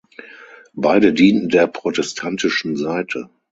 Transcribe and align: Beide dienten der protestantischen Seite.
Beide 0.73 1.13
dienten 1.13 1.49
der 1.49 1.67
protestantischen 1.67 2.75
Seite. 2.75 3.29